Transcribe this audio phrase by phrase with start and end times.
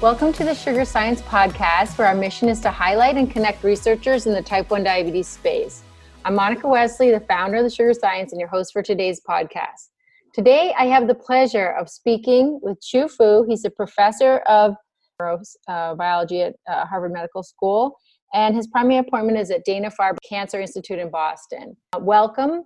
[0.00, 4.26] Welcome to the Sugar Science Podcast, where our mission is to highlight and connect researchers
[4.26, 5.82] in the type 1 diabetes space.
[6.24, 9.90] I'm Monica Wesley, the founder of the Sugar Science, and your host for today's podcast.
[10.32, 13.44] Today, I have the pleasure of speaking with Chu Fu.
[13.46, 14.74] He's a professor of
[15.20, 17.98] neurobiology at uh, Harvard Medical School,
[18.32, 21.76] and his primary appointment is at Dana Farber Cancer Institute in Boston.
[21.92, 22.64] Uh, welcome,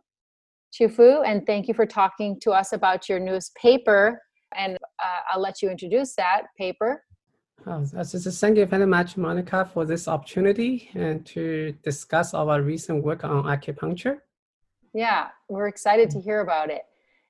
[0.72, 4.22] Chu Fu, and thank you for talking to us about your newest paper.
[4.56, 7.02] And uh, I'll let you introduce that paper.
[7.66, 13.24] Oh, thank you very much, Monica, for this opportunity and to discuss our recent work
[13.24, 14.18] on acupuncture.
[14.92, 16.82] Yeah, we're excited to hear about it,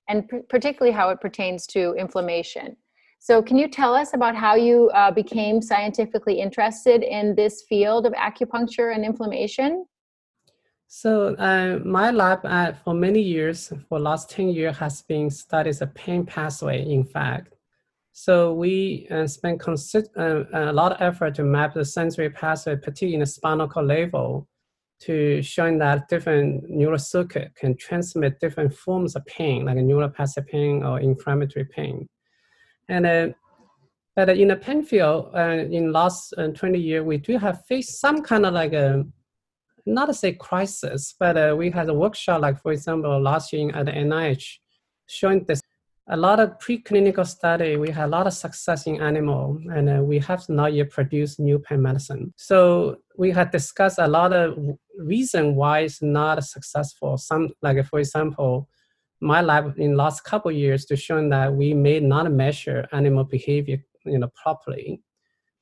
[0.09, 2.77] and p- particularly how it pertains to inflammation.
[3.20, 8.05] So, can you tell us about how you uh, became scientifically interested in this field
[8.05, 9.87] of acupuncture and inflammation?
[10.88, 15.79] So, uh, my lab uh, for many years, for last 10 years, has been studies
[15.79, 17.53] the pain pathway, in fact.
[18.16, 22.76] So we uh, spent consi- uh, a lot of effort to map the sensory pathway,
[22.76, 24.46] particularly in the spinal cord level,
[25.01, 30.46] to showing that different neural circuit can transmit different forms of pain, like a neuropathic
[30.46, 32.09] pain or inflammatory pain.
[32.88, 33.29] And uh,
[34.15, 38.01] but in the pain field, uh, in last uh, 20 years, we do have faced
[38.01, 39.04] some kind of like a,
[39.87, 43.74] not to say crisis, but uh, we had a workshop, like for example, last year
[43.74, 44.59] at the NIH,
[45.09, 45.60] showing this
[46.09, 50.02] a lot of preclinical study, we had a lot of success in animal, and uh,
[50.02, 52.33] we have not yet produced new pain medicine.
[52.37, 54.59] So we had discussed a lot of
[54.99, 57.16] reason why it's not successful.
[57.16, 58.69] Some, like for example,
[59.21, 63.82] my lab in last couple years to show that we may not measure animal behavior,
[64.05, 65.00] you know, properly.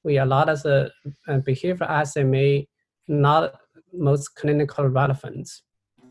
[0.02, 0.90] We a lot of the
[1.28, 2.66] uh, behavior assay may
[3.06, 3.54] not
[3.92, 5.48] most clinical relevant.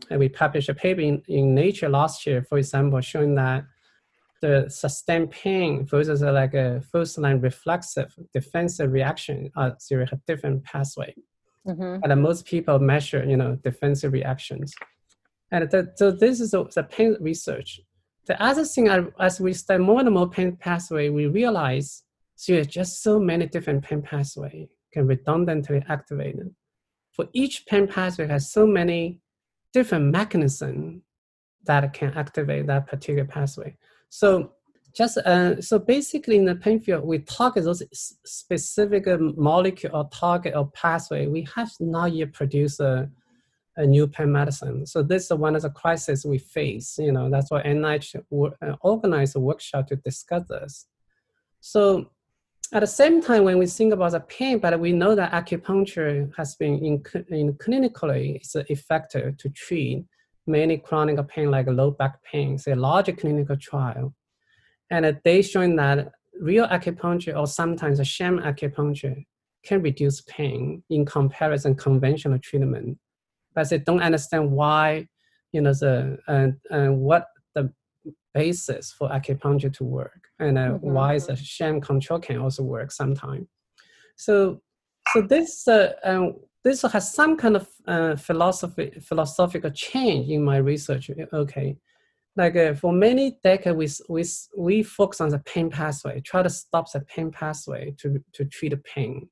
[0.08, 3.64] And we published a paper in, in Nature last year, for example, showing that
[4.42, 10.06] the sustained pain versus uh, like a first line reflexive defensive reaction uh, are zero
[10.26, 11.14] different pathway.
[11.66, 12.02] Mm-hmm.
[12.02, 14.74] And most people measure, you know, defensive reactions.
[15.52, 17.80] And the, so this is the pain research.
[18.26, 22.02] The other thing, uh, as we study more and more pain pathway, we realize
[22.46, 26.36] there are just so many different pain pathway can redundantly activate.
[27.12, 29.20] For each pain pathway has so many
[29.72, 31.02] different mechanisms
[31.64, 33.76] that can activate that particular pathway.
[34.12, 34.52] So
[34.94, 37.82] just uh, so basically in the pain field, we target those
[38.26, 39.06] specific
[39.38, 41.28] molecule or target or pathway.
[41.28, 43.08] We have not yet produced a,
[43.78, 44.84] a new pain medicine.
[44.84, 46.98] So this is one of the crises we face.
[46.98, 50.86] You know, that's why NIH uh, organized a workshop to discuss this.
[51.60, 52.10] So
[52.70, 56.30] at the same time, when we think about the pain, but we know that acupuncture
[56.36, 60.04] has been in, in clinically it's effective to treat
[60.46, 64.14] many chronic pain like low back pain, say large clinical trial.
[64.90, 69.24] And they showing that real acupuncture or sometimes a sham acupuncture
[69.64, 72.98] can reduce pain in comparison conventional treatment.
[73.54, 75.06] But they don't understand why,
[75.52, 77.72] you know, the and, uh, what the
[78.34, 80.90] basis for acupuncture to work and uh, mm-hmm.
[80.90, 83.46] why the sham control can also work sometimes.
[84.16, 84.60] So,
[85.12, 90.58] so this uh, um, this has some kind of uh, philosophy, philosophical change in my
[90.58, 91.10] research.
[91.32, 91.76] Okay,
[92.36, 94.24] like uh, for many decades, we, we,
[94.56, 98.70] we focus on the pain pathway, try to stop the pain pathway to, to treat
[98.70, 99.28] the pain.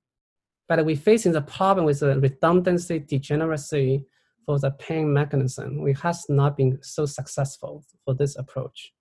[0.68, 4.04] But we're facing the problem with the redundancy, degeneracy
[4.44, 5.80] for the pain mechanism.
[5.82, 8.92] We has not been so successful for this approach.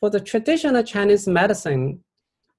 [0.00, 2.02] For the traditional Chinese medicine,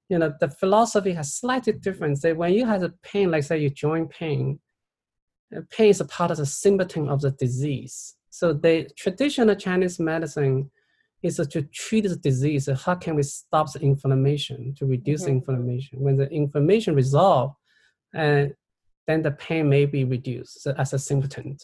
[0.09, 2.19] you know, the philosophy has slightly different.
[2.19, 4.59] Say when you have a pain, like say you joint pain,
[5.63, 8.15] pain is a part of the symptom of the disease.
[8.29, 10.71] So the traditional Chinese medicine
[11.23, 12.69] is to treat the disease.
[12.85, 15.37] How can we stop the inflammation to reduce mm-hmm.
[15.37, 15.99] inflammation?
[15.99, 17.53] When the inflammation resolve,
[18.13, 18.53] and uh,
[19.07, 21.57] then the pain may be reduced as a symptom.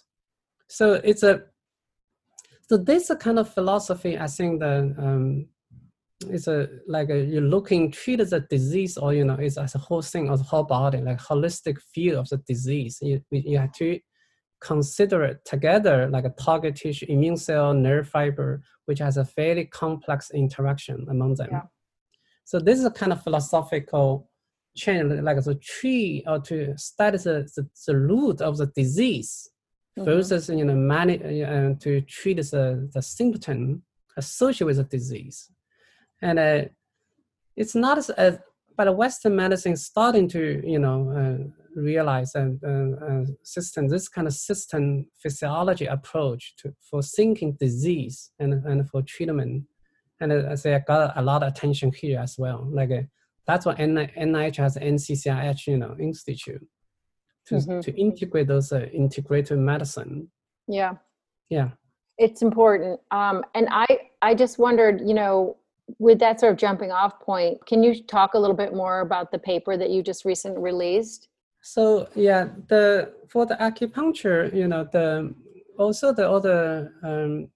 [0.68, 1.44] So it's a
[2.70, 5.48] so this a kind of philosophy I think that um,
[6.30, 9.78] it's a like a, you're looking treat the disease or you know it's as a
[9.78, 13.72] whole thing of the whole body like holistic view of the disease you, you have
[13.74, 14.00] to
[14.60, 19.66] consider it together like a target tissue immune cell nerve fiber which has a fairly
[19.66, 21.62] complex interaction among them yeah.
[22.46, 24.30] so this is a kind of philosophical
[24.76, 29.50] change like the tree or to study the, the, the root of the disease
[29.98, 30.06] mm-hmm.
[30.06, 33.82] versus you know many uh, to treat the, the symptom
[34.18, 35.50] associated with the disease
[36.22, 36.62] and uh,
[37.56, 38.40] it's not as, as
[38.78, 44.08] but Western medicine is starting to you know uh, realize and uh, uh, system this
[44.08, 49.64] kind of system physiology approach to for thinking disease and, and for treatment
[50.20, 52.92] and uh, I say I got a lot of attention here as well like
[53.48, 56.66] that's what NIH has NCCIH, you know, institute
[57.48, 57.80] to, mm-hmm.
[57.82, 60.30] to integrate those uh, integrative medicine.
[60.68, 60.94] Yeah.
[61.50, 61.70] Yeah.
[62.18, 63.00] It's important.
[63.10, 63.88] Um, and I,
[64.22, 65.58] I just wondered, you know,
[66.00, 69.32] with that sort of jumping off point, can you talk a little bit more about
[69.32, 71.28] the paper that you just recently released?
[71.62, 75.34] So yeah, the for the acupuncture, you know, the
[75.78, 77.50] also the other um,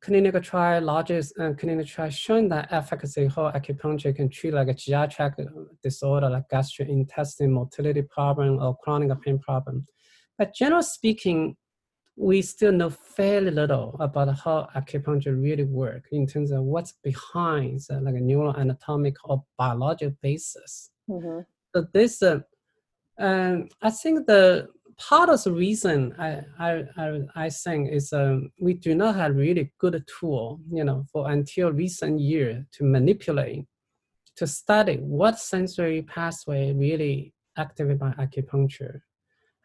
[0.00, 4.74] clinical trial, largest uh, clinical trial showing that efficacy how acupuncture can treat like a
[4.74, 5.40] GI tract
[5.82, 9.86] disorder like gastrointestinal motility problem or chronic pain problem.
[10.38, 11.56] But generally speaking,
[12.16, 17.80] we still know fairly little about how acupuncture really work in terms of what's behind
[17.90, 20.90] uh, like a neuroanatomic or biological basis.
[21.08, 21.40] Mm-hmm.
[21.74, 22.40] So this, uh,
[23.18, 28.50] um, I think the part of the reason I I I, I think is um,
[28.58, 33.66] we do not have really good tool, you know, for until recent year to manipulate,
[34.36, 39.00] to study what sensory pathway really activated by acupuncture,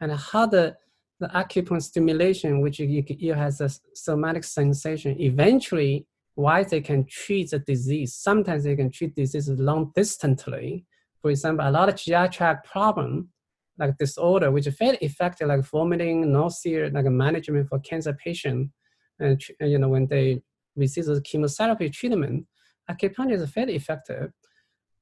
[0.02, 0.76] and how the
[1.22, 7.52] the acupuncture stimulation, which you, you has a somatic sensation, eventually why they can treat
[7.52, 8.16] the disease.
[8.16, 10.86] Sometimes they can treat diseases long distantly.
[11.22, 13.30] For example, a lot of GI tract problem
[13.78, 18.72] like disorder, which is very effective, like vomiting, nausea, like management for cancer patient,
[19.20, 20.42] and you know when they
[20.76, 22.46] receive the chemotherapy treatment,
[22.90, 24.32] acupuncture is very effective.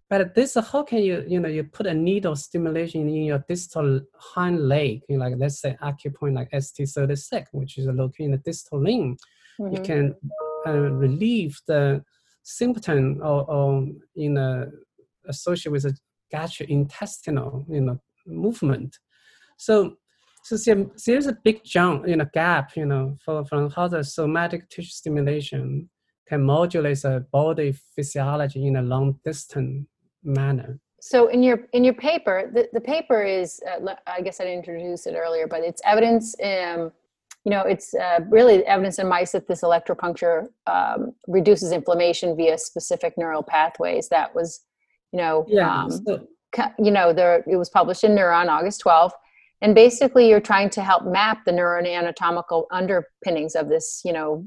[0.10, 4.02] But this, how can you, you know, you put a needle stimulation in your distal
[4.16, 8.38] hind leg, you know, like let's say acupoint like ST36, which is located in the
[8.38, 9.18] distal limb,
[9.60, 9.76] mm-hmm.
[9.76, 10.16] you can
[10.66, 12.04] uh, relieve the
[12.42, 14.72] symptom or, or you know
[15.28, 15.96] associated with the
[16.34, 18.98] gastrointestinal, you know, movement.
[19.58, 19.98] So,
[20.44, 20.58] so
[21.06, 24.90] there's a big jump, you know, gap, you know, for, from how the somatic tissue
[24.90, 25.90] stimulation
[26.28, 29.86] can modulate the body physiology in a long distance
[30.24, 30.80] manner.
[31.02, 34.68] So in your in your paper, the, the paper is, uh, I guess I didn't
[34.68, 36.92] introduce it earlier, but it's evidence, um,
[37.46, 42.58] you know, it's uh, really evidence in mice that this electropuncture um, reduces inflammation via
[42.58, 44.10] specific neural pathways.
[44.10, 44.62] That was,
[45.14, 45.84] you know, yeah.
[45.84, 46.28] Um, so
[46.78, 49.12] you know, there it was published in Neuron August 12th.
[49.62, 54.46] And basically, you're trying to help map the neuroanatomical underpinnings of this, you know,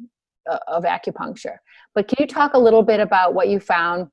[0.51, 1.57] uh, of acupuncture.
[1.95, 4.09] But can you talk a little bit about what you found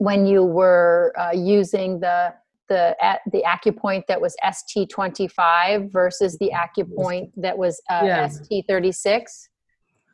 [0.00, 2.32] when you were uh, using the
[2.68, 2.96] the
[3.32, 8.28] the acupoint that was ST25 versus the acupoint that was uh, yeah.
[8.28, 9.48] ST36?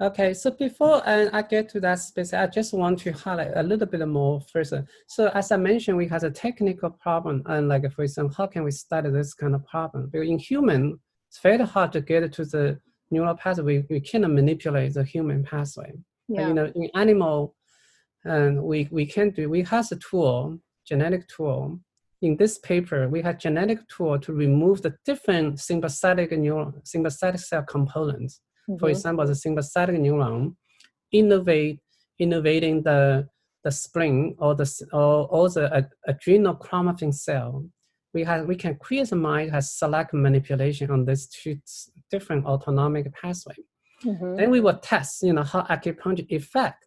[0.01, 3.63] Okay, so before uh, I get to that space, I just want to highlight a
[3.63, 4.75] little bit more first.
[5.07, 8.65] So as I mentioned, we have a technical problem, and like for example, how can
[8.65, 10.09] we study this kind of problem?
[10.11, 10.99] Because in human,
[11.29, 12.81] it's very hard to get to the
[13.13, 13.87] neural pathway.
[13.89, 15.93] We cannot manipulate the human pathway.
[16.29, 16.43] Yeah.
[16.43, 17.55] But, you know, in animal,
[18.27, 19.49] and we we can do.
[19.49, 21.81] We have a tool, genetic tool.
[22.23, 27.63] In this paper, we have genetic tool to remove the different sympathetic neuron, sympathetic cell
[27.63, 28.79] components Mm-hmm.
[28.79, 30.57] For example, the sympathetic neuron
[31.13, 31.81] innovate
[32.19, 33.29] innovating the
[33.63, 37.65] the spring or the or, or the uh, adrenal chromatin cell.
[38.13, 41.59] We have we can create a mind has select manipulation on these two
[42.11, 43.57] different autonomic pathway.
[44.05, 44.37] Mm-hmm.
[44.37, 46.86] Then we will test, you know, how acupuncture effect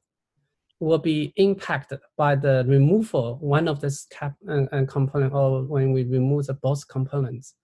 [0.79, 5.63] will be impacted by the removal one of this cap and, uh, and component or
[5.63, 7.55] when we remove the both components.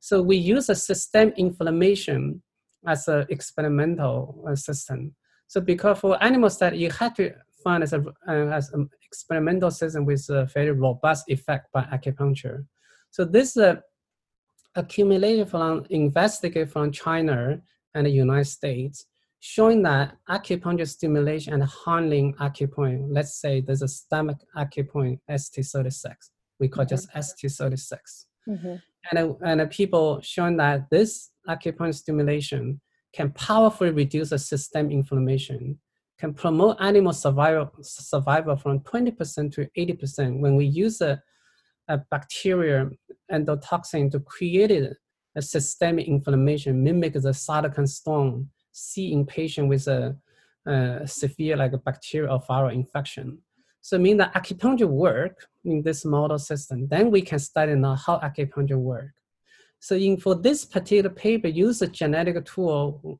[0.00, 2.42] So we use a system inflammation
[2.86, 5.14] as an experimental uh, system.
[5.46, 9.70] So because for animal study, you have to find as a uh, as an experimental
[9.70, 12.64] system with a very robust effect by acupuncture.
[13.10, 13.76] So this uh,
[14.74, 17.60] accumulated from investigated from China
[17.94, 19.06] and the United States,
[19.44, 26.14] showing that acupuncture stimulation and handling acupoint, let's say there's a stomach acupoint ST36,
[26.60, 26.90] we call mm-hmm.
[26.90, 27.96] just ST36.
[28.48, 28.76] Mm-hmm.
[29.10, 32.80] And, uh, and uh, people showing that this acupuncture stimulation
[33.12, 35.76] can powerfully reduce the system inflammation,
[36.20, 41.20] can promote animal survival, survival from 20% to 80% when we use a,
[41.88, 42.88] a bacteria
[43.32, 44.70] endotoxin to create
[45.34, 50.16] a systemic inflammation, mimic the cytokine storm see in patient with a,
[50.66, 53.38] a severe like a bacterial viral infection.
[53.80, 58.18] So mean that acupuncture work in this model system, then we can study now how
[58.20, 59.12] acupuncture work.
[59.80, 63.18] So in for this particular paper, use a genetic tool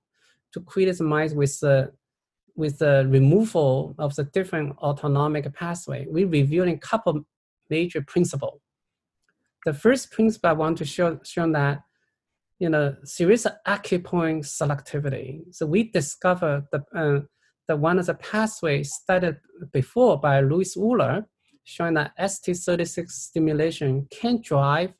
[0.52, 1.92] to create mice with the
[2.54, 6.06] with the removal of the different autonomic pathway.
[6.08, 7.24] We reviewed a couple
[7.70, 8.60] major principles.
[9.64, 11.82] The first principle I want to show, show that
[12.62, 15.42] you know there is acupoint selectivity.
[15.50, 17.20] So we discovered the uh,
[17.66, 19.38] the one of the pathways studied
[19.72, 21.24] before by Louis Wooler
[21.64, 24.92] showing that ST36 stimulation can drive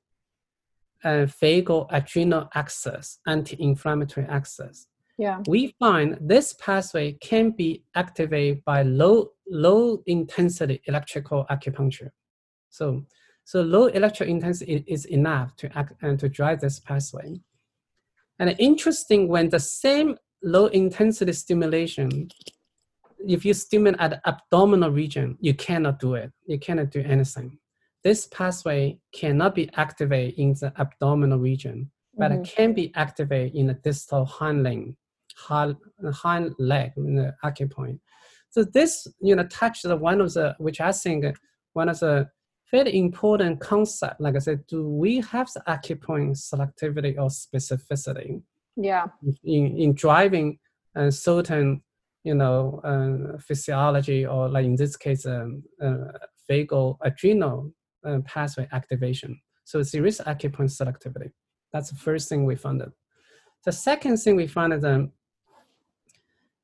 [1.04, 4.88] uh, vagal adrenal axis, anti-inflammatory axis.
[5.18, 5.40] Yeah.
[5.46, 12.10] We find this pathway can be activated by low low intensity electrical acupuncture.
[12.70, 13.04] So
[13.44, 17.40] so low electrical intensity is enough to act and to drive this pathway.
[18.38, 22.28] And interesting when the same low intensity stimulation,
[23.26, 26.32] if you stimulate at the abdominal region, you cannot do it.
[26.46, 27.58] You cannot do anything.
[28.02, 32.42] This pathway cannot be activated in the abdominal region, but mm-hmm.
[32.42, 34.94] it can be activated in the distal hind leg,
[35.36, 35.76] hind,
[36.12, 38.00] hind leg, in the acupoint.
[38.50, 41.24] So this, you know, touches one of the, which I think
[41.74, 42.28] one of the
[42.72, 44.20] very important concept.
[44.20, 48.42] Like I said, do we have the acupoint selectivity or specificity?
[48.76, 49.06] Yeah.
[49.44, 50.58] In in driving
[50.94, 51.82] a certain,
[52.24, 56.12] you know, uh, physiology or like in this case, um, uh,
[56.50, 57.72] vagal adrenal
[58.04, 59.40] uh, pathway activation.
[59.64, 61.30] So there is acupoint selectivity.
[61.72, 62.80] That's the first thing we found.
[62.82, 62.92] It.
[63.64, 65.12] The second thing we found is um,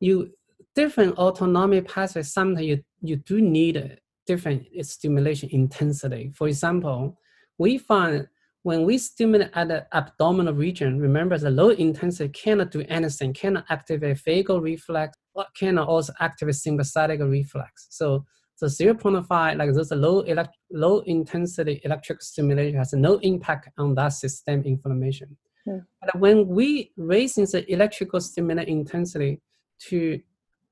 [0.00, 0.32] you
[0.74, 2.32] different autonomic pathways.
[2.32, 3.98] Sometimes you you do need
[4.28, 6.30] different stimulation intensity.
[6.36, 7.18] For example,
[7.58, 8.28] we find
[8.62, 13.64] when we stimulate at the abdominal region, remember the low intensity cannot do anything, cannot
[13.70, 17.86] activate vagal reflex, but cannot also activate sympathetic reflex.
[17.90, 18.26] So
[18.60, 24.12] the 0.5, like those low elect, low intensity electric stimulation has no impact on that
[24.12, 25.36] system inflammation.
[25.64, 25.78] Hmm.
[26.00, 29.40] But when we raising the electrical stimulation intensity
[29.88, 30.20] to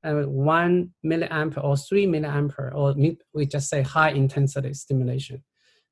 [0.05, 2.95] uh, one milliampere or three milliampere, or
[3.35, 5.43] we just say high intensity stimulation.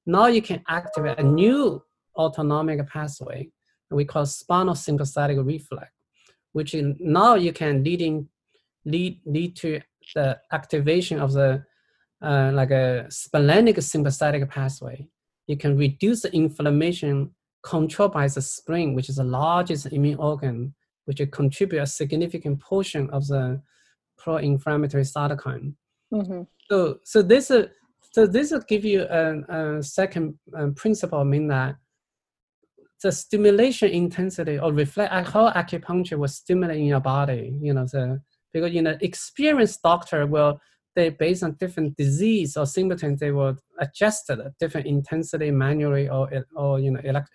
[0.06, 1.82] Now you can activate a new
[2.16, 3.50] autonomic pathway
[3.94, 5.90] we call spinal sympathetic reflex,
[6.52, 8.28] which now you can leading
[8.84, 9.80] lead lead to
[10.14, 11.64] the activation of the
[12.23, 15.06] uh, like a splenic sympathetic pathway.
[15.46, 20.75] You can reduce the inflammation controlled by the spleen, which is the largest immune organ,
[21.06, 23.61] which contribute a significant portion of the
[24.18, 25.75] pro-inflammatory cytokine.
[26.12, 26.42] Mm-hmm.
[26.71, 27.66] So, so this, uh,
[28.12, 31.76] so this will give you a, a second um, principle, mean that
[33.04, 37.54] the stimulation intensity or reflect how acupuncture will stimulate in your body.
[37.61, 38.21] You know, the
[38.52, 40.59] because you know experienced doctor will
[40.97, 46.30] they based on different disease or symptoms they will adjust it different intensity manually or
[46.56, 47.30] or you know elect,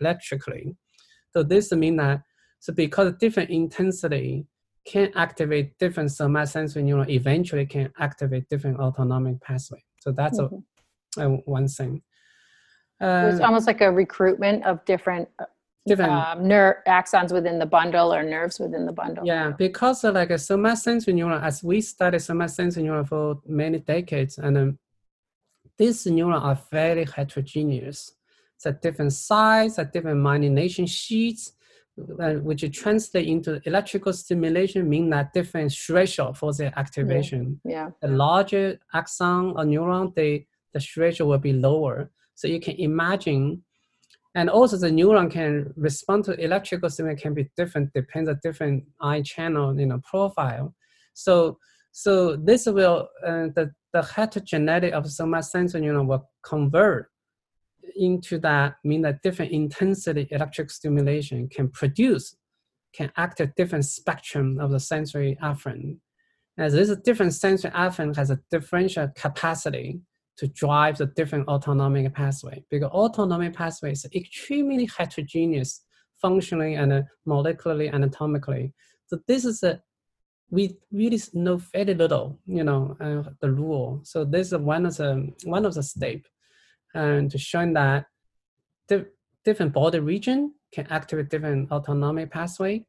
[0.00, 0.74] electrically.
[1.32, 2.22] So this mean that
[2.58, 4.46] so because different intensity
[4.84, 9.82] can activate different somatosensory neuron eventually can activate different autonomic pathway.
[10.00, 11.20] So that's mm-hmm.
[11.20, 12.02] a, a, one thing.
[13.00, 15.28] Uh, it's almost like a recruitment of different
[15.86, 19.26] different um, nerve axons within the bundle or nerves within the bundle.
[19.26, 24.38] Yeah, because uh, like a somatosensory neuron, as we studied somatosensory neuron for many decades,
[24.38, 24.78] and um,
[25.76, 28.12] these neurons are very heterogeneous.
[28.56, 31.52] It's a different size, a different myelination sheets,
[31.96, 37.60] uh, which translate into electrical stimulation mean that different threshold for the activation.
[37.64, 37.72] Yeah.
[37.72, 37.90] yeah.
[38.02, 42.10] The larger axon or neuron, they, the threshold will be lower.
[42.34, 43.62] So you can imagine,
[44.34, 48.84] and also the neuron can respond to electrical stimulation can be different, depends on different
[49.00, 50.74] eye channel, you know, profile.
[51.12, 51.58] So,
[51.92, 57.08] so this will, uh, the, the heterogeneity of somatosensory neuron will convert
[57.96, 62.36] into that mean that different intensity electric stimulation can produce,
[62.92, 65.98] can activate different spectrum of the sensory afferent.
[66.56, 70.00] As this different sensory afferent has a differential capacity
[70.36, 75.82] to drive the different autonomic pathway because autonomic pathway is extremely heterogeneous
[76.20, 78.72] functionally and molecularly anatomically.
[79.06, 79.80] So this is a
[80.50, 84.00] we really know very little, you know, uh, the rule.
[84.04, 86.20] So this is one of the one of the step
[86.94, 88.06] and to show that
[88.88, 89.04] di-
[89.44, 92.84] different body region can activate different autonomic pathway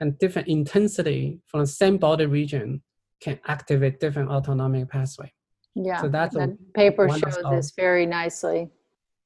[0.00, 2.82] and different intensity from the same body region
[3.20, 5.32] can activate different autonomic pathway.
[5.74, 8.68] Yeah, so that's that a, paper shows this very nicely.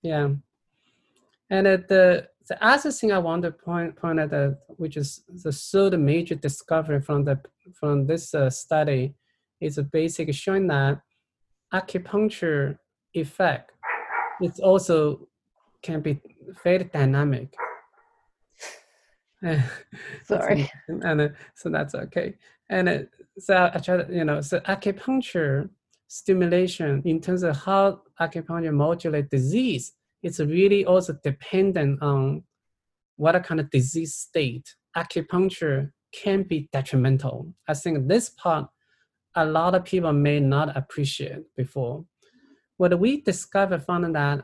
[0.02, 0.30] Yeah,
[1.50, 5.22] and uh, the the other thing I want to point point out, that, which is
[5.28, 7.40] the third major discovery from the
[7.74, 9.14] from this uh, study,
[9.60, 11.00] is basically showing that
[11.72, 12.78] acupuncture
[13.14, 13.72] effect
[14.40, 15.28] it also
[15.82, 16.20] can be
[16.62, 17.54] very dynamic.
[20.24, 20.70] Sorry.
[20.88, 22.34] and uh, so that's okay.
[22.68, 22.98] And uh,
[23.38, 25.70] so I try to, you know, so acupuncture
[26.08, 29.92] stimulation in terms of how acupuncture modulate disease,
[30.22, 32.42] it's really also dependent on
[33.16, 37.54] what kind of disease state acupuncture can be detrimental.
[37.68, 38.68] I think this part
[39.36, 42.04] a lot of people may not appreciate before
[42.80, 44.42] what we discovered found that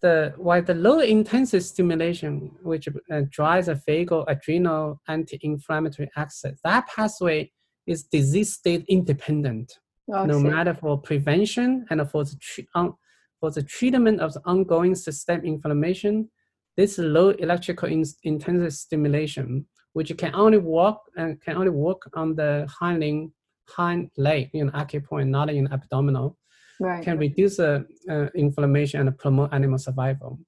[0.00, 6.86] the while the low intensity stimulation, which uh, drives a vagal adrenal anti-inflammatory axis, that
[6.88, 7.52] pathway
[7.86, 9.70] is disease state independent,
[10.14, 12.94] oh, no matter for prevention and for the, um,
[13.38, 16.30] for the treatment of the ongoing systemic inflammation.
[16.78, 22.00] This low electrical in intensity stimulation, which can only work and uh, can only work
[22.14, 23.30] on the hind
[23.68, 26.38] hind leg, you know, acupoint, not in abdominal,
[26.80, 27.02] right.
[27.02, 27.80] can reduce uh,
[28.10, 30.38] uh, inflammation and promote animal survival.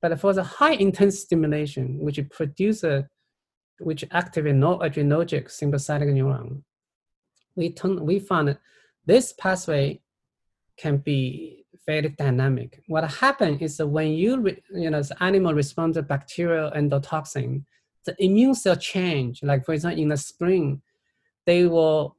[0.00, 3.08] But for the high intense stimulation, which produce a,
[3.80, 6.62] which activate no noradrenergic sympathetic neuron,
[7.56, 8.56] we turn, we found
[9.06, 10.00] this pathway
[10.76, 12.82] can be very dynamic.
[12.86, 17.64] What happens is that when you, re, you know, the animal responds to bacterial endotoxin,
[18.04, 19.42] the immune cell change.
[19.42, 20.82] Like for example, in the spring,
[21.46, 22.17] they will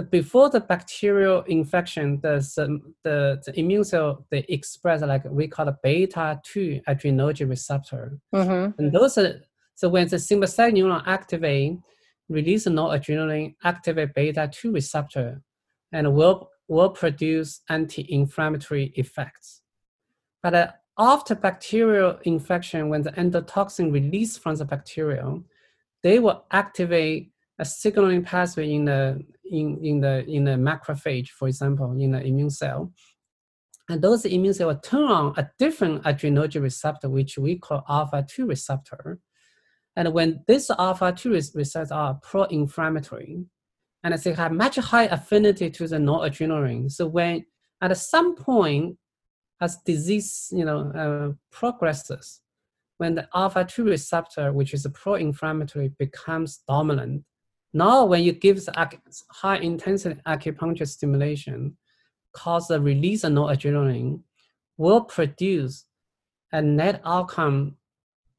[0.00, 2.36] the before the bacterial infection, the,
[3.04, 8.80] the, the immune cell they express like we call the beta two adrenergic receptor, mm-hmm.
[8.80, 9.42] and those are
[9.74, 11.78] so when the sympathetic neuron activate,
[12.28, 15.42] release noradrenaline, activate beta two receptor,
[15.92, 19.60] and will will produce anti-inflammatory effects.
[20.42, 25.46] But uh, after bacterial infection, when the endotoxin released from the bacterium,
[26.02, 31.46] they will activate a signaling pathway in the in, in the in the macrophage, for
[31.46, 32.92] example, in the immune cell.
[33.88, 39.18] And those immune cells turn on a different adrenergic receptor, which we call alpha-2 receptor.
[39.96, 43.44] And when this alpha-2 receptors are pro-inflammatory,
[44.04, 46.90] and they have much high affinity to the noradrenaline.
[46.90, 47.44] So when
[47.82, 48.96] at some point,
[49.60, 52.40] as disease you know uh, progresses,
[52.98, 57.24] when the alpha-2 receptor, which is pro-inflammatory, becomes dominant,
[57.72, 58.60] now, when you give
[59.30, 61.76] high intensity acupuncture stimulation,
[62.32, 64.22] cause the release of noradrenaline,
[64.76, 65.84] will produce
[66.52, 67.76] a net outcome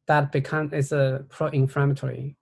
[0.08, 2.36] that become is a pro-inflammatory.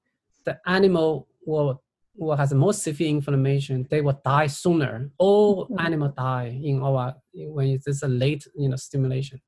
[0.45, 1.83] The animal will
[2.15, 3.87] will has more severe inflammation.
[3.89, 5.11] They will die sooner.
[5.19, 5.85] All mm-hmm.
[5.85, 9.39] animal die in our when it's a late you know stimulation.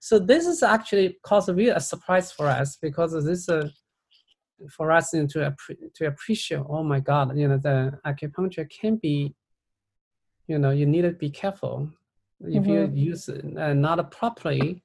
[0.00, 3.70] So this is actually caused a real a surprise for us because this is a
[4.70, 5.26] for us to
[5.94, 9.34] to appreciate oh my god you know the acupuncture can be
[10.48, 11.90] you know you need to be careful.
[12.40, 12.96] If mm-hmm.
[12.96, 14.82] you use it uh, not properly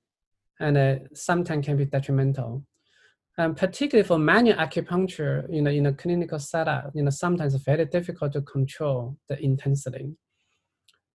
[0.60, 2.66] and uh, sometimes can be detrimental.
[3.36, 7.64] Um, particularly for manual acupuncture you know in a clinical setup you know sometimes it's
[7.64, 10.16] very difficult to control the intensity.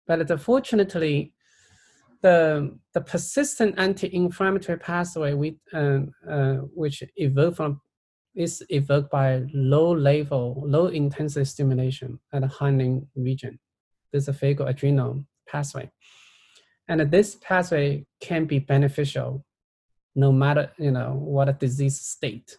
[0.07, 1.35] But uh, fortunately
[2.23, 7.81] the, the persistent anti-inflammatory pathway we, uh, uh, which evolved from
[8.37, 13.59] is evoked by low level, low intensity stimulation at the hinding region.
[14.13, 15.91] This is a vagal adrenal pathway.
[16.89, 19.45] And this pathway can be beneficial
[20.15, 22.59] no matter you know what a disease state.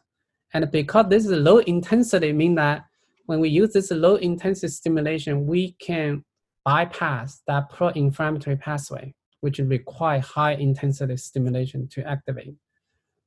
[0.53, 2.85] And because this is low intensity, mean that
[3.25, 6.23] when we use this low intensity stimulation, we can
[6.63, 12.55] bypass that pro-inflammatory pathway, which require high intensity stimulation to activate.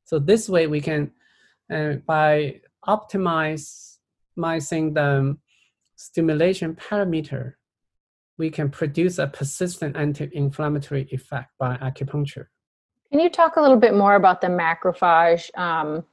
[0.04, 1.10] So this way we can
[1.70, 5.36] and by optimizing the
[5.96, 7.54] stimulation parameter,
[8.38, 12.46] we can produce a persistent anti-inflammatory effect by acupuncture.
[13.10, 16.04] Can you talk a little bit more about the macrophage um,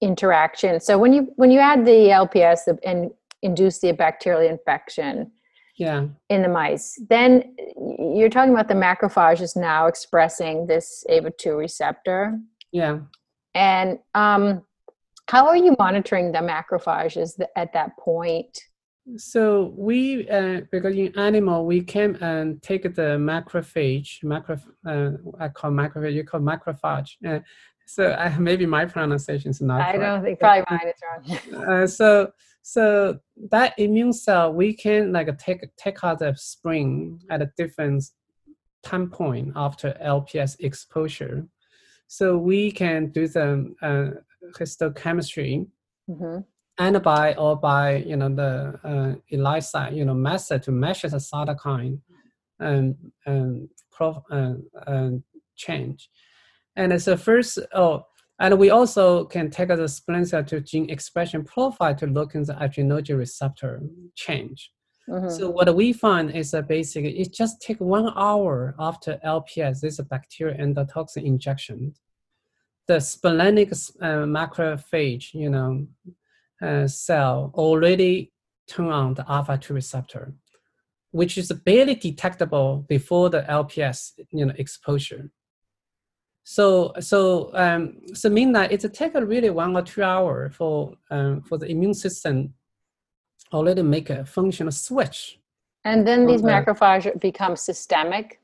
[0.00, 0.80] interaction?
[0.80, 3.10] So when you when you add the LPS and
[3.42, 5.32] induce the bacterial infection,
[5.76, 7.56] yeah, in the mice, then
[7.98, 12.38] you're talking about the macrophage is now expressing this AVA2 receptor.
[12.72, 13.00] Yeah.
[13.54, 14.62] And um,
[15.28, 18.58] how are you monitoring the macrophages at that point?
[19.16, 25.48] So we, uh, because in animal, we can uh, take the macrophage, macro, uh, I
[25.48, 27.10] call macrophage, you call macrophage.
[27.26, 27.40] Uh,
[27.86, 29.80] so uh, maybe my pronunciation is not.
[29.80, 30.00] I correct.
[30.00, 31.64] don't think probably mine is wrong.
[31.70, 33.18] uh, so so
[33.50, 38.04] that immune cell, we can like take take out the spring at a different
[38.82, 41.46] time point after LPS exposure.
[42.16, 44.10] So we can do the uh,
[44.56, 45.66] histochemistry
[46.08, 46.38] mm-hmm.
[46.78, 51.16] and by or by you know the uh, ELISA you know method to measure the
[51.16, 51.98] cytokine
[52.60, 52.94] and
[53.26, 54.52] and prof, uh,
[54.86, 55.10] uh,
[55.56, 56.08] change.
[56.76, 58.06] And so first oh
[58.38, 62.44] and we also can take the spleen cell to gene expression profile to look in
[62.44, 63.82] the adrenergic receptor
[64.14, 64.70] change.
[65.08, 65.30] Mm-hmm.
[65.30, 69.94] So what we find is that basically it just take one hour after LPS, this
[69.94, 71.94] is a bacterial endotoxin injection.
[72.86, 75.86] The splenic uh, macrophage, you know,
[76.62, 78.32] uh, cell already
[78.66, 80.34] turn on the alpha two receptor.
[81.14, 83.98] which is barely detectable before the LPS
[84.32, 85.30] you know exposure.
[86.42, 91.42] So so um, so mean that it takes really one or two hours for um,
[91.42, 92.54] for the immune system
[93.52, 95.38] already make a functional switch.
[95.84, 98.40] And then these macrophages become systemic.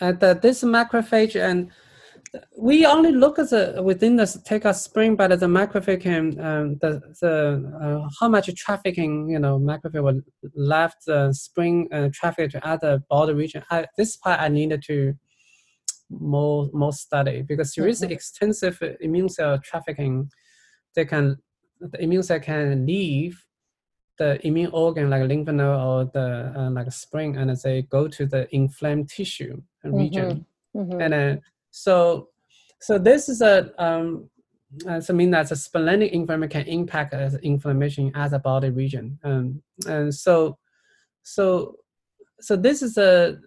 [0.00, 1.70] And the, this macrophage and
[2.56, 6.78] we only look at the within the take a spring, but the macrophage can um,
[6.80, 10.20] the the uh, how much trafficking you know macrophage will
[10.54, 13.64] left the spring uh, traffic to other border region.
[13.70, 15.14] I, this part I needed to
[16.08, 18.12] more more study because there is mm-hmm.
[18.12, 20.30] extensive immune cell trafficking.
[20.94, 21.36] They can
[21.80, 23.42] the immune cell can leave
[24.20, 28.26] the immune organ like lymph node or the uh, like spring and they go to
[28.26, 29.54] the inflamed tissue
[29.84, 30.80] region mm-hmm.
[30.80, 31.00] Mm-hmm.
[31.00, 31.36] and uh,
[31.70, 32.28] so,
[32.80, 34.30] so this is a um,
[34.88, 39.18] uh, so mean that the splenic inflammation can impact as inflammation as a body region.
[39.24, 40.58] Um, and so,
[41.22, 41.76] so,
[42.40, 43.38] so this is a,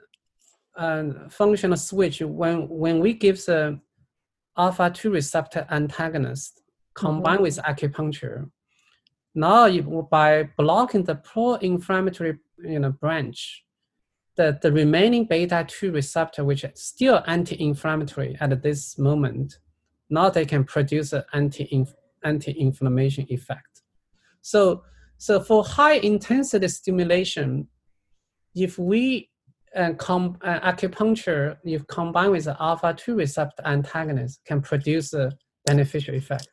[0.76, 3.80] a functional switch when when we give the
[4.58, 6.62] alpha two receptor antagonist
[6.94, 7.44] combined mm-hmm.
[7.44, 8.50] with acupuncture.
[9.36, 13.64] Now, you, by blocking the pro-inflammatory you know branch,
[14.36, 19.60] the, the remaining beta 2 receptor, which is still anti-inflammatory at this moment,
[20.10, 21.86] now they can produce an anti
[22.24, 23.82] anti-inflammation effect.
[24.42, 24.84] So,
[25.18, 27.68] so for high intensity stimulation,
[28.56, 29.30] if we
[29.76, 35.32] uh, com- uh, acupuncture, if combined with the alpha 2 receptor antagonist, can produce a
[35.66, 36.48] beneficial effect.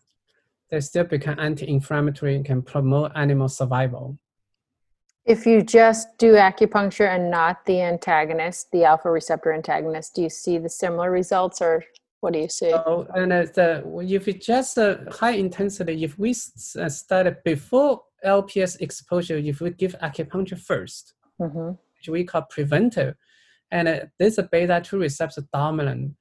[0.70, 4.18] They still become anti-inflammatory and can promote animal survival.
[5.26, 10.30] If you just do acupuncture and not the antagonist, the alpha receptor antagonist, do you
[10.30, 11.85] see the similar results or
[12.20, 12.72] what do you see?
[12.72, 18.02] Oh, and uh, the, if it's just a high intensity, if we uh, started before
[18.24, 21.68] LPS exposure, if we give acupuncture 1st mm-hmm.
[21.68, 23.14] which we call preventive,
[23.70, 26.14] and uh, this is beta 2 receptor dominant,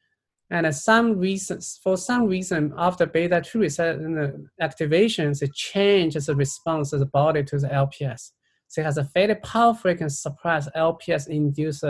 [0.51, 6.35] and uh, some reasons, for some reason, after beta 2 receptor activations, it changes the
[6.35, 8.31] response of the body to the LPS.
[8.67, 11.83] So it has a very powerful can suppress LPS induced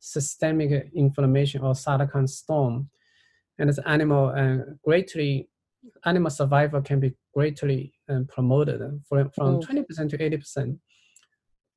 [0.00, 2.90] systemic inflammation or cytokine storm.
[3.58, 5.48] And this animal uh, greatly,
[6.04, 9.86] animal survival can be greatly uh, promoted from, from mm.
[9.86, 10.78] 20% to 80%.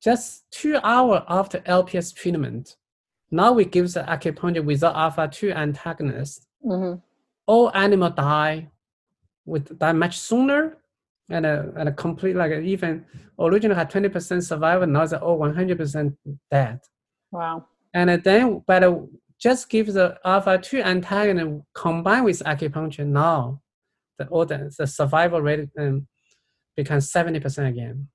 [0.02, 2.76] Just two hours after LPS treatment,
[3.30, 6.46] now we give the acupuncture without alpha-2 antagonist.
[6.64, 7.00] Mm-hmm.
[7.46, 8.70] All animal die
[9.44, 10.78] with die much sooner
[11.30, 13.04] and a, and a complete like even
[13.38, 16.16] originally had 20% survival now it's all 100%
[16.50, 16.80] dead
[17.30, 18.84] wow and then but
[19.38, 23.60] just give the alpha 2 antagonist combined with acupuncture now
[24.18, 26.06] the order the survival rate um,
[26.76, 28.08] becomes 70% again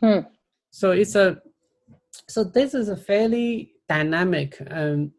[0.00, 0.20] hmm.
[0.70, 1.40] so it's a
[2.28, 5.12] so this is a fairly dynamic um,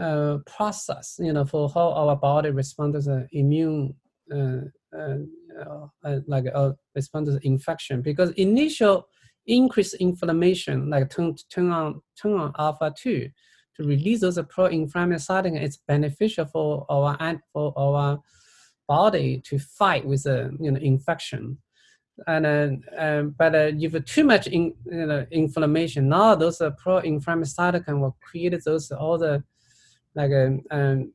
[0.00, 3.94] uh, process you know for how our body responds to the immune
[4.32, 4.60] uh,
[4.96, 8.00] uh, uh, like a response to infection.
[8.00, 9.08] Because initial
[9.46, 13.28] increased inflammation like turn, turn on turn on alpha 2
[13.76, 18.20] to release those pro-inflammatory cytokines it's beneficial for our for our
[18.86, 21.56] body to fight with the you know infection
[22.26, 26.70] and uh, um, but uh, if too much in, you know, inflammation now those uh,
[26.70, 29.42] pro-inflammatory cytokine will create those all the
[30.14, 31.12] like um, um,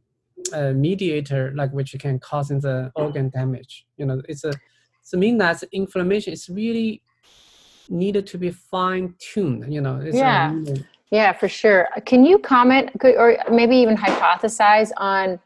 [0.54, 3.86] a mediator like which can cause the organ damage.
[3.98, 4.54] You know, it's a
[5.02, 7.02] so mean that inflammation is really
[7.89, 9.72] needed to be fine tuned.
[9.72, 11.88] You know, yeah, a, yeah, for sure.
[12.06, 15.39] Can you comment or maybe even hypothesize on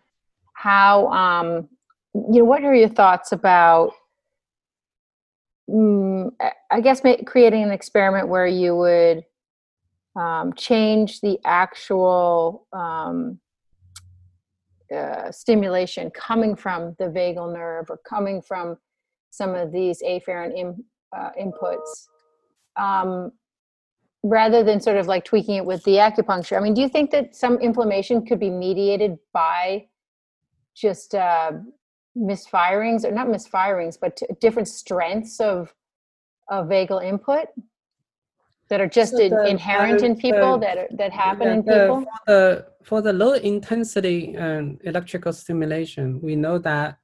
[0.54, 1.68] how um,
[2.14, 3.94] you know what are your thoughts about?
[5.70, 6.32] Mm,
[6.72, 9.26] I guess creating an experiment where you would
[10.16, 13.40] um, change the actual um,
[14.94, 18.78] uh, stimulation coming from the vagal nerve or coming from
[19.30, 20.84] some of these afferent in,
[21.16, 22.08] uh, inputs
[22.78, 23.32] um,
[24.24, 26.58] rather than sort of like tweaking it with the acupuncture.
[26.58, 29.88] I mean do you think that some inflammation could be mediated by
[30.74, 31.52] just uh,
[32.18, 35.74] misfirings or not misfirings but different strengths of
[36.50, 37.48] of vagal input
[38.70, 42.02] that are just so the, inherent in people the, that are, that happen in people
[42.02, 46.98] for the, for the low intensity um, electrical stimulation we know that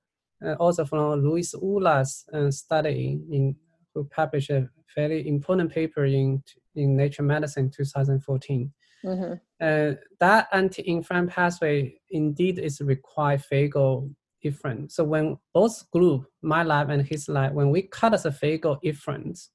[0.45, 3.55] uh, also from Luis Ula's uh, study in
[3.93, 6.43] who published a very important paper in
[6.75, 8.71] in Nature Medicine 2014
[9.05, 9.33] mm-hmm.
[9.61, 14.09] uh, that anti-inflammatory pathway indeed is required vagal
[14.45, 18.77] efferent so when both group my lab and his lab when we cut the vagal
[18.83, 19.49] efferent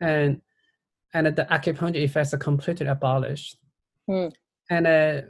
[0.00, 0.40] and
[1.14, 3.56] and the acupuncture effects are completely abolished.
[4.06, 4.28] Hmm.
[4.70, 5.22] And uh,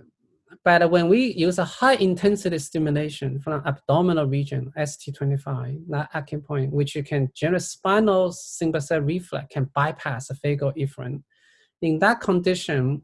[0.64, 6.96] but when we use a high intensity stimulation from abdominal region, ST25, that acupoint, which
[6.96, 11.22] you can generate spinal sympathetic reflex, can bypass the vagal efferent.
[11.82, 13.02] In that condition,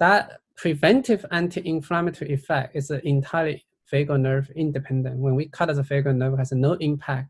[0.00, 5.18] that preventive anti-inflammatory effect is entirely vagal nerve independent.
[5.18, 7.28] When we cut the vagal nerve, has no impact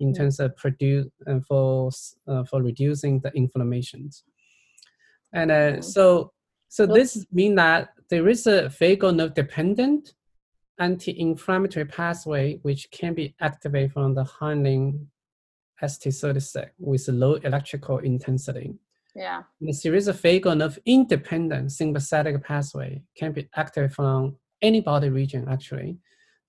[0.00, 1.90] in terms of produce uh, for
[2.26, 4.24] uh, for reducing the inflammations.
[5.32, 6.32] And uh, so
[6.68, 10.14] so this means that there is a vagal nerve dependent
[10.78, 15.06] anti-inflammatory pathway which can be activated from the Heinlein
[15.82, 18.74] ST36 with low electrical intensity.
[19.14, 19.42] Yeah.
[19.60, 25.46] The series of vagal nerve independent sympathetic pathway can be activated from any body region
[25.48, 25.98] actually.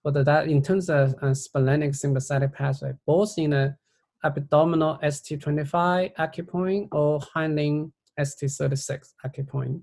[0.03, 3.75] But that in terms of uh, splenic sympathetic pathway, both in the
[4.23, 9.81] abdominal ST25 acupoint or hindling ST36 acupoint.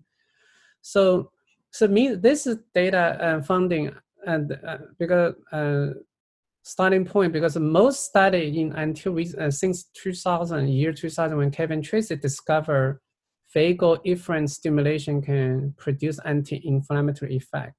[0.82, 1.30] So,
[1.70, 3.92] so me, this is data uh, funding
[4.26, 5.94] and uh, because uh,
[6.62, 11.82] starting point because most study in until we, uh, since 2000 year 2000 when Kevin
[11.82, 13.00] Tracy discovered
[13.54, 17.77] vagal efferent stimulation can produce anti-inflammatory effect.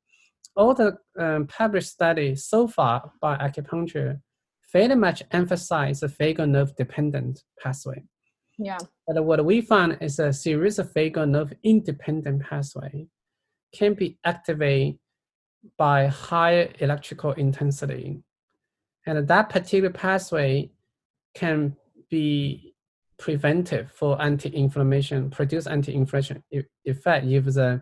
[0.60, 4.19] All the um, published studies so far by acupuncture
[4.74, 8.04] very much emphasize the vagal nerve dependent pathway.
[8.58, 8.78] Yeah.
[9.08, 13.08] But what we found is a series of vagal nerve independent pathway
[13.74, 15.00] can be activated
[15.78, 18.22] by higher electrical intensity.
[19.06, 20.72] And that particular pathway
[21.36, 21.78] can
[22.10, 22.76] be
[23.17, 26.43] preventive for anti-inflammation, produce anti-inflammation
[26.86, 27.82] effect if the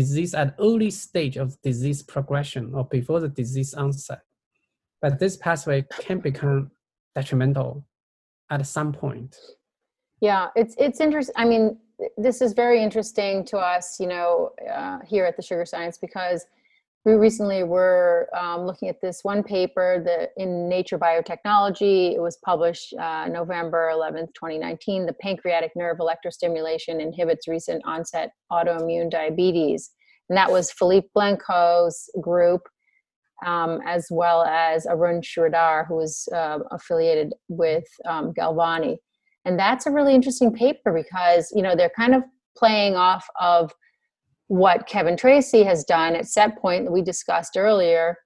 [0.00, 4.20] disease at early stage of disease progression or before the disease onset.
[5.02, 6.70] But this pathway can become
[7.14, 7.86] detrimental
[8.50, 9.32] at some point.
[10.20, 11.34] Yeah, it's it's interesting.
[11.42, 11.64] I mean,
[12.26, 16.40] this is very interesting to us, you know, uh, here at the Sugar Science because
[17.06, 22.14] we recently were um, looking at this one paper that in Nature Biotechnology.
[22.14, 25.06] It was published uh, November 11th, 2019.
[25.06, 29.92] The pancreatic nerve electrostimulation inhibits recent onset autoimmune diabetes,
[30.28, 32.62] and that was Philippe Blanco's group.
[33.44, 38.96] Um, as well as Arun Shridhar, who was uh, affiliated with um, Galvani
[39.46, 42.22] and that's a really interesting paper because you know they're kind of
[42.56, 43.72] playing off of
[44.48, 48.16] what Kevin Tracy has done at Set Point that we discussed earlier,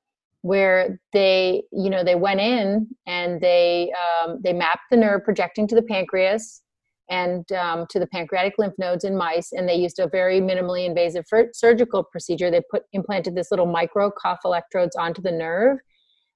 [0.43, 3.93] where they you know they went in and they
[4.25, 6.63] um, they mapped the nerve projecting to the pancreas
[7.11, 10.87] and um, to the pancreatic lymph nodes in mice and they used a very minimally
[10.87, 12.51] invasive surgical procedure.
[12.51, 15.79] They put implanted this little micro cuff electrodes onto the nerve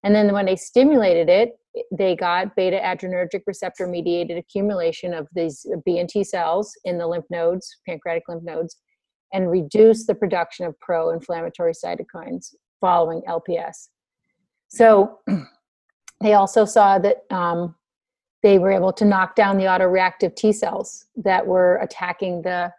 [0.03, 1.53] and then when they stimulated it
[1.91, 7.07] they got beta adrenergic receptor mediated accumulation of these B and T cells in the
[7.07, 8.77] lymph nodes, pancreatic lymph nodes,
[9.33, 13.89] and reduce the production of pro inflammatory cytokines following LPS.
[14.69, 15.21] So
[16.21, 17.75] they also saw that um,
[18.43, 22.73] they were able to knock down the autoreactive T cells that were attacking the,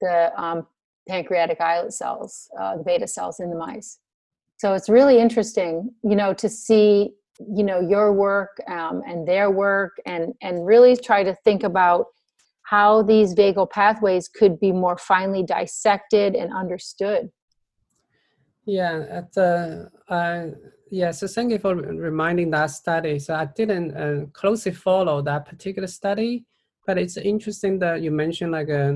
[0.00, 0.66] the um,
[1.08, 3.98] pancreatic islet cells, uh, the beta cells in the mice.
[4.58, 7.14] So it's really interesting, you know, to see
[7.46, 12.06] you know your work um, and their work and and really try to think about
[12.70, 17.30] how these vagal pathways could be more finely dissected and understood
[18.66, 20.46] yeah at, uh, uh,
[20.90, 25.46] yeah so thank you for reminding that study so i didn't uh, closely follow that
[25.46, 26.44] particular study
[26.86, 28.94] but it's interesting that you mentioned like uh,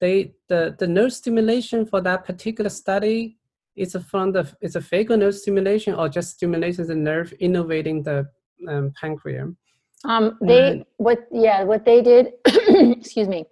[0.00, 3.36] they the the nerve stimulation for that particular study
[3.76, 8.04] it's a from the it's a vagal nerve stimulation or just stimulating the nerve innervating
[8.04, 8.28] the
[8.68, 9.50] um, pancreas.
[10.04, 12.32] Um, they what yeah what they did,
[12.98, 13.46] excuse me,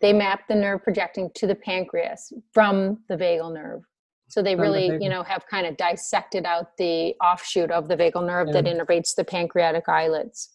[0.00, 3.82] they mapped the nerve projecting to the pancreas from the vagal nerve.
[4.28, 7.96] So they really the you know have kind of dissected out the offshoot of the
[7.96, 8.60] vagal nerve yeah.
[8.60, 10.50] that innervates the pancreatic islets.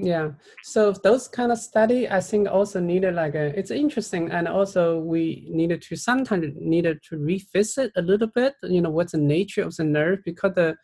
[0.00, 0.30] Yeah,
[0.62, 5.00] so those kind of study, I think also needed like a, it's interesting, and also
[5.00, 9.62] we needed to sometimes needed to revisit a little bit, you know, what's the nature
[9.62, 10.76] of the nerve because the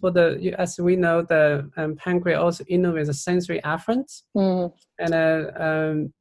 [0.00, 4.72] for the as we know the um, pancreas also innervates the sensory afferents, mm.
[4.98, 6.12] and uh, um,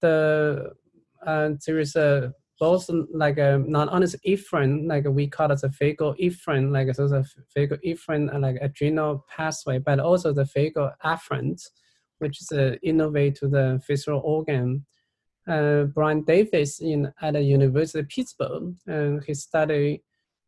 [0.00, 0.72] the
[1.26, 5.68] uh, there is a both like a not only efferent, like we call it the
[5.68, 10.92] vagal efferent, like so the vagal efferent uh, like adrenal pathway, but also the vagal
[11.04, 11.60] afferent
[12.20, 14.86] which is uh, innovate to the visceral organ.
[15.48, 20.02] Uh, Brian Davis in at the University of Pittsburgh, and he studied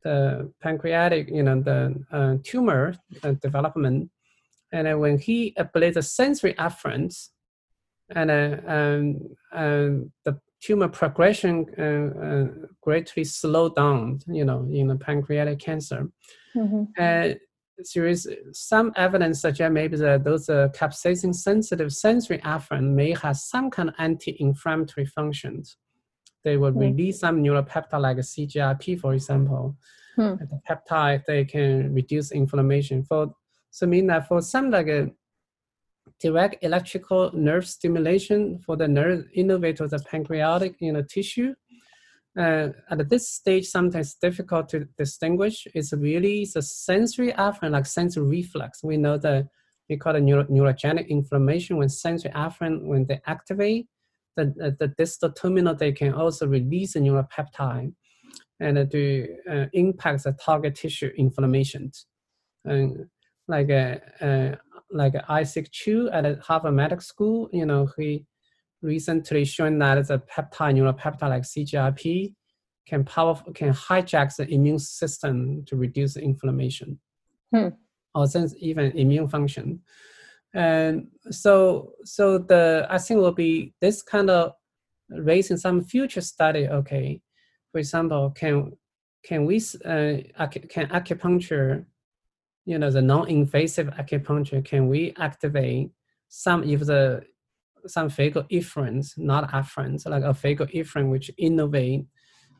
[0.04, 4.10] the pancreatic, you know, the uh, tumor uh, development.
[4.72, 7.28] And when he applied the sensory afferents
[8.14, 9.20] and uh, um,
[9.52, 16.08] um, the tumor progression uh, uh, greatly slowed down, you know, in the pancreatic cancer.
[16.56, 16.84] Mm-hmm.
[16.98, 17.34] Uh,
[17.94, 23.36] there is some evidence suggest maybe that those uh, capsaicin sensitive sensory afferent may have
[23.36, 25.76] some kind of anti-inflammatory functions.
[26.44, 26.80] They will mm-hmm.
[26.80, 29.76] release some neuropeptide like CGRP, for example.
[30.16, 30.34] Hmm.
[30.36, 33.02] The peptide they can reduce inflammation.
[33.04, 33.32] For
[33.70, 35.10] so mean that for some like a
[36.20, 39.24] direct electrical nerve stimulation for the nerve
[39.80, 41.54] of the pancreatic you know tissue.
[42.38, 45.66] Uh, at this stage, sometimes difficult to distinguish.
[45.74, 48.82] It's really the sensory afferent, like sensory reflex.
[48.82, 49.48] We know that
[49.90, 53.86] we call it neuro- neurogenic inflammation when sensory afferent, when they activate,
[54.36, 57.92] the, the, the distal terminal, they can also release a neuropeptide
[58.60, 61.90] and to uh, impact the target tissue inflammation.
[62.64, 63.06] And
[63.48, 64.56] like a, uh,
[64.90, 68.24] like Isaac Chiu at Harvard Medical School, you know, he
[68.82, 72.34] recently shown that the peptide neuropeptide like CGRP
[72.86, 76.98] can powerful can hijack the immune system to reduce inflammation,
[77.54, 77.68] hmm.
[78.14, 79.80] or sense even immune function.
[80.54, 84.52] And so, so the I think will be this kind of
[85.08, 86.68] raising some future study.
[86.68, 87.20] Okay,
[87.70, 88.72] for example, can
[89.24, 91.86] can we uh, can acupuncture
[92.64, 95.90] you know, the non-invasive acupuncture, can we activate
[96.28, 97.22] some if the
[97.86, 102.06] some vagal efferents, not afferents, like a vagal efferent which innervate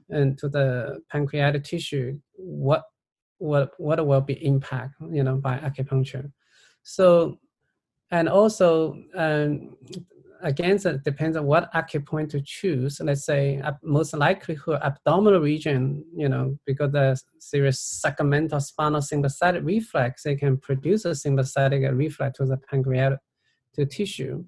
[0.09, 2.83] into the pancreatic tissue, what
[3.39, 6.33] what what will be impact, you know, by acupuncture.
[6.83, 7.39] So
[8.13, 9.77] and also um,
[10.43, 13.01] again, it depends on what acupoint to choose.
[13.01, 19.63] Let's say most likely who abdominal region, you know, because the serious segmental spinal sympathetic
[19.65, 23.19] reflex, they can produce a sympathetic reflex to the pancreatic
[23.75, 24.45] to tissue.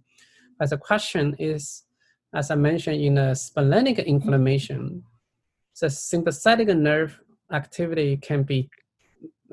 [0.58, 1.84] But the question is,
[2.34, 5.02] as I mentioned in a splenic inflammation,
[5.80, 7.18] the sympathetic nerve
[7.52, 8.68] activity can be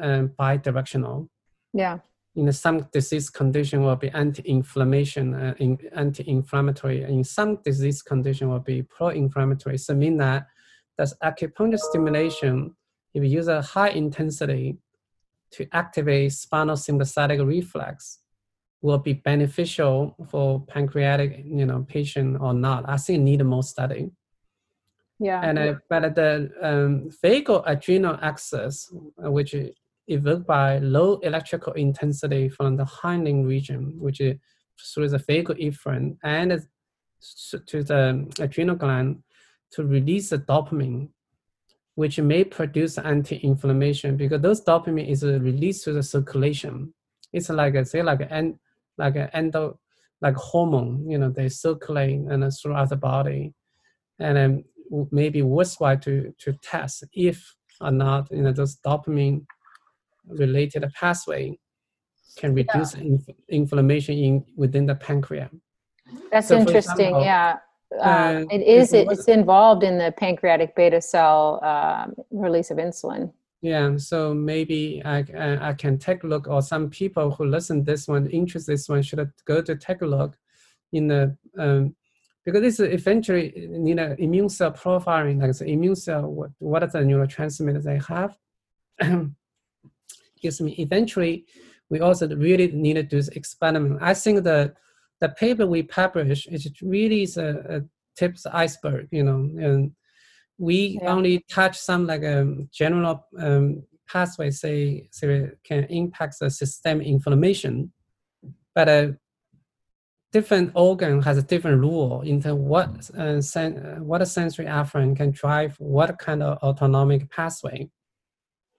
[0.02, 1.30] um, bidirectional.
[1.74, 2.00] Yeah
[2.36, 7.04] in some disease condition will be anti-inflammation, uh, in, anti-inflammatory.
[7.04, 9.78] In some disease condition will be pro-inflammatory.
[9.78, 10.48] So mean that
[10.98, 12.76] that's acupuncture stimulation,
[13.14, 14.78] if you use a high intensity
[15.52, 18.20] to activate spinal sympathetic reflex,
[18.82, 22.88] will be beneficial for pancreatic, you know, patient or not.
[22.90, 24.10] I think need more study.
[25.20, 25.42] Yeah.
[25.42, 29.54] And uh, but the um, vagal adrenal axis, which
[30.12, 34.38] evoked by low electrical intensity from the hindlimb region, which is
[34.94, 36.68] through the vagal efferent and
[37.68, 39.24] to the adrenal gland
[39.72, 41.10] to release the dopamine,
[41.96, 46.94] which may produce anti-inflammation because those dopamine is released to the circulation.
[47.32, 48.60] It's like a, say like an
[48.98, 49.80] like an endo
[50.22, 53.54] like hormone, you know, they circulate and uh, throughout the body,
[54.20, 54.64] and then
[55.12, 59.46] maybe worthwhile to to test if or not, you know, those dopamine
[60.28, 61.58] related pathway
[62.38, 63.04] can reduce yeah.
[63.04, 65.50] inf- inflammation in within the pancreas.
[66.32, 67.08] That's so interesting.
[67.08, 67.58] Example, yeah.
[68.00, 73.30] Uh, uh, it is it's involved in the pancreatic beta cell um, release of insulin
[73.62, 77.84] yeah so maybe I, I, I can take a look or some people who listen
[77.84, 80.38] this one interest this one should go to take a look
[80.94, 81.94] in the um,
[82.46, 86.84] because this is eventually you know immune cell profiling like the immune cell what, what
[86.84, 88.38] are the neurotransmitters they have
[90.44, 91.46] excuse me, eventually
[91.90, 94.00] we also really need to do this experiment.
[94.02, 94.74] I think the
[95.20, 97.82] the paper we publish is really is a, a
[98.18, 99.92] tips iceberg, you know, and
[100.58, 101.14] we yeah.
[101.14, 107.06] only touch some like a um, general um, pathway, say, say can impact the systemic
[107.06, 107.92] inflammation,
[108.74, 109.16] but a
[110.32, 115.30] different organ has a different rule into what uh, sen- what a sensory afferent can
[115.32, 117.88] drive what kind of autonomic pathway.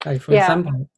[0.04, 0.42] Like for yeah.
[0.42, 0.88] example,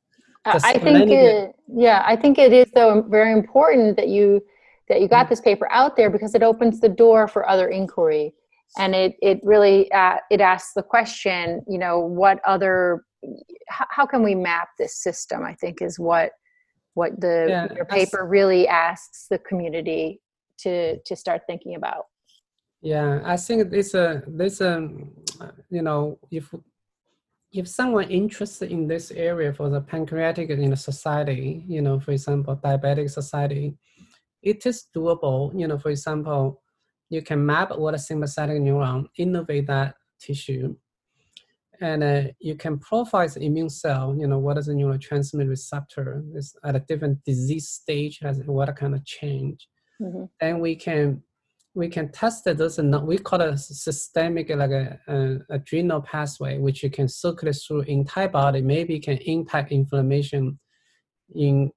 [0.47, 4.43] I think it, yeah, I think it is though very important that you
[4.89, 5.31] that you got mm.
[5.31, 8.35] this paper out there because it opens the door for other inquiry,
[8.79, 13.05] and it it really uh, it asks the question, you know, what other
[13.69, 15.43] how, how can we map this system?
[15.43, 16.33] I think is what
[16.95, 20.21] what the yeah, your paper really asks the community
[20.59, 22.05] to to start thinking about.
[22.83, 25.11] Yeah, I think it's a this um
[25.71, 26.55] you know if
[27.55, 32.11] if someone interested in this area for the pancreatic in the society, you know, for
[32.11, 33.77] example, diabetic society,
[34.43, 35.59] it is doable.
[35.59, 36.61] You know, for example,
[37.11, 40.75] you can map what a sympathetic neuron, innovate that tissue,
[41.81, 44.17] and uh, you can profile the immune cell.
[44.19, 48.75] You know, what is the neurotransmitter receptor is at a different disease stage has what
[48.75, 49.69] kind of change.
[50.03, 50.25] Mm-hmm.
[50.41, 51.23] Then we can
[51.75, 52.57] we can test it.
[52.57, 57.83] Those we call it systemic like a, a, adrenal pathway, which you can circulate through
[57.83, 58.63] entire body.
[58.63, 60.59] Maybe can impact inflammation
[61.35, 61.73] in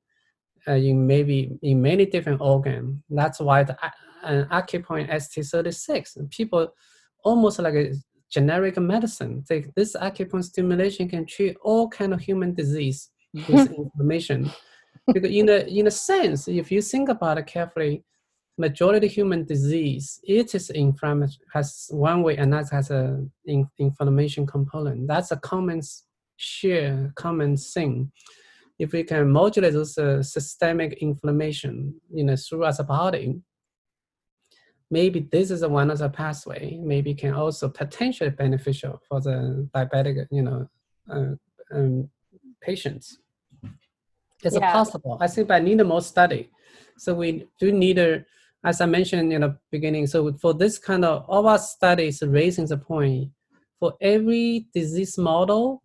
[0.67, 3.01] uh, in maybe in many different organs.
[3.09, 3.75] That's why the
[4.23, 6.73] uh, acupoint ST36 people
[7.23, 7.93] almost like a
[8.29, 9.43] generic medicine.
[9.49, 13.09] They, this acupuncture stimulation can treat all kind of human disease
[13.49, 14.51] with inflammation.
[15.11, 18.03] Because in a in a sense, if you think about it carefully,
[18.57, 24.45] majority human disease it is inflammation has one way and that has a in, inflammation
[24.45, 25.07] component.
[25.07, 25.81] That's a common
[26.37, 28.11] share common thing.
[28.79, 33.41] If we can modulate those uh, systemic inflammation you know throughout the body,
[34.89, 36.77] maybe this is one of the pathway.
[36.81, 40.69] Maybe can also potentially beneficial for the diabetic, you know,
[41.09, 41.35] uh,
[41.71, 42.09] um,
[42.61, 43.19] patients.
[44.43, 44.71] It's yeah.
[44.71, 45.17] possible.
[45.19, 46.49] I think I need more study.
[46.97, 48.25] So we do need a,
[48.63, 50.07] as I mentioned in the beginning.
[50.07, 53.31] So for this kind of all our studies raising the point,
[53.79, 55.83] for every disease model,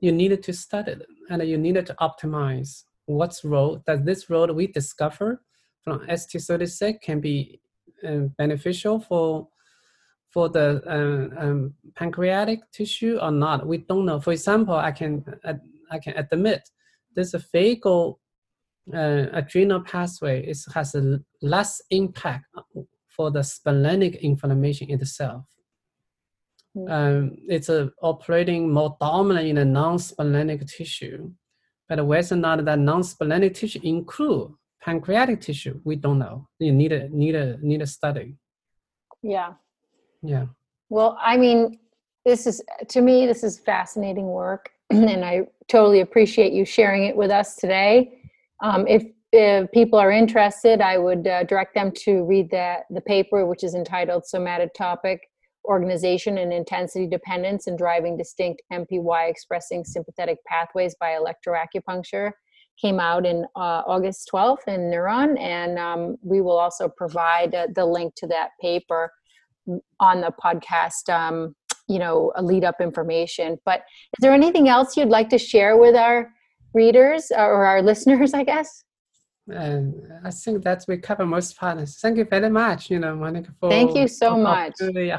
[0.00, 4.52] you needed to study it and you needed to optimize what's role that this role
[4.52, 5.42] we discover
[5.82, 7.60] from ST36 can be
[8.38, 9.48] beneficial for
[10.28, 13.66] for the uh, um, pancreatic tissue or not.
[13.66, 14.20] We don't know.
[14.20, 15.24] For example, I can
[15.90, 16.68] I can admit
[17.14, 18.16] this vagal
[18.94, 22.46] uh, adrenal pathway is, has a less impact
[23.08, 25.44] for the splenic inflammation itself.
[26.76, 26.92] Mm-hmm.
[26.92, 31.30] Um, it's a operating more dominant in the non-splenic tissue,
[31.88, 36.48] but whether or not that non-splenic tissue include pancreatic tissue, we don't know.
[36.58, 38.36] You need a need a need a study.
[39.22, 39.54] Yeah.
[40.22, 40.46] Yeah.
[40.88, 41.78] Well, I mean,
[42.24, 47.16] this is to me this is fascinating work, and I totally appreciate you sharing it
[47.16, 48.19] with us today.
[48.62, 53.00] Um, if if people are interested, I would uh, direct them to read the the
[53.00, 55.18] paper, which is entitled "Somatotopic
[55.64, 62.32] Organization and Intensity Dependence in Driving Distinct NPY Expressing Sympathetic Pathways by Electroacupuncture."
[62.80, 67.66] came out in uh, August 12th in Neuron, and um, we will also provide uh,
[67.74, 69.12] the link to that paper
[70.00, 71.12] on the podcast.
[71.12, 71.54] Um,
[71.88, 73.58] you know, lead up information.
[73.64, 76.30] But is there anything else you'd like to share with our
[76.72, 78.34] readers or our listeners?
[78.34, 78.84] I guess.
[79.48, 79.94] And
[80.24, 81.98] I think that we cover most parts.
[82.00, 83.52] Thank you very much, you know, Monica.
[83.58, 84.74] For Thank you so much.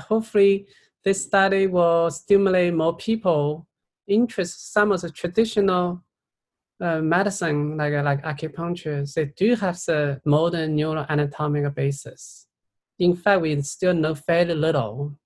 [0.07, 0.67] Hopefully,
[1.03, 3.67] this study will stimulate more people
[4.07, 6.03] interest some of the traditional
[6.81, 12.47] uh, medicine like like acupuncture, they do have the modern neuroanatomical basis.
[12.99, 15.17] In fact, we still know fairly little,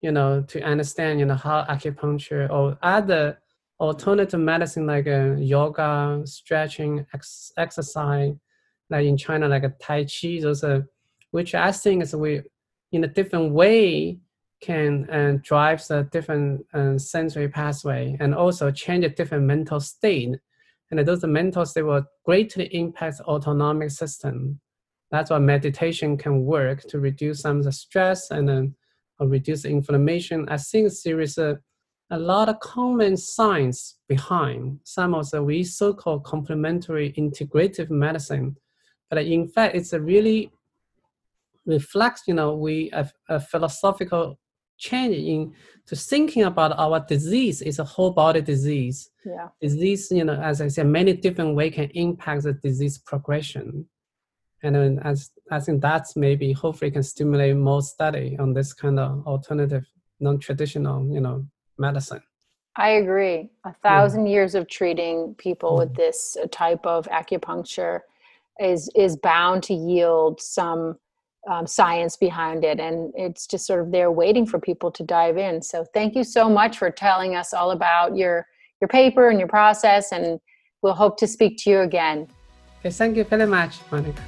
[0.00, 3.38] you know, to understand you know how acupuncture or other
[3.84, 8.34] alternative medicine like uh, yoga, stretching, ex- exercise,
[8.90, 10.86] like in China like a Tai Chi, those are,
[11.30, 12.42] which I think is we
[12.92, 14.18] in a different way
[14.60, 20.36] can uh, drive the different uh, sensory pathway and also change a different mental state
[20.90, 24.60] and those mental state will greatly impact autonomic system.
[25.10, 28.74] That's why meditation can work to reduce some of the stress and
[29.20, 30.48] uh, reduce inflammation.
[30.48, 31.58] I think there is a,
[32.10, 38.56] a lot of common science behind some of the we so-called complementary integrative medicine.
[39.10, 40.50] But in fact, it's a really
[41.66, 44.38] reflects, you know, we a, a philosophical
[44.76, 45.54] change in
[45.86, 49.10] to thinking about our disease is a whole body disease.
[49.24, 49.48] Yeah.
[49.60, 53.86] Disease, you know, as I said, many different way can impact the disease progression.
[54.62, 58.98] And then as I think that's maybe hopefully can stimulate more study on this kind
[58.98, 59.84] of alternative,
[60.20, 61.46] non-traditional, you know,
[61.78, 62.22] medicine.
[62.76, 63.50] I agree.
[63.64, 64.32] A thousand yeah.
[64.32, 68.00] years of treating people with this type of acupuncture
[68.60, 70.96] is is bound to yield some
[71.50, 75.36] um, science behind it and it's just sort of there waiting for people to dive
[75.36, 78.46] in so thank you so much for telling us all about your
[78.80, 80.40] your paper and your process and
[80.82, 82.26] we'll hope to speak to you again
[82.78, 84.22] okay thank you very much monica